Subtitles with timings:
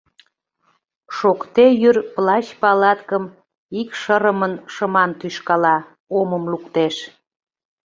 [1.17, 3.23] Шокте йӱр плащ-палаткым
[3.79, 5.77] икшырымын шыман тӱшкала,
[6.19, 6.95] омым луктеш.